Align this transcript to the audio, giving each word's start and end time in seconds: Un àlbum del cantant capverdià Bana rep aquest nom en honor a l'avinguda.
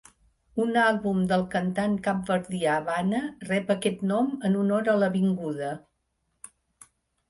Un 0.61 0.79
àlbum 0.83 1.19
del 1.31 1.43
cantant 1.57 1.99
capverdià 2.09 2.79
Bana 2.89 3.23
rep 3.53 3.73
aquest 3.77 4.05
nom 4.15 4.35
en 4.51 4.61
honor 4.65 4.93
a 4.97 5.01
l'avinguda. 5.05 5.75